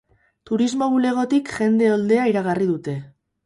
[0.49, 3.01] Turismo bulegotik jende oldea iragarri dute.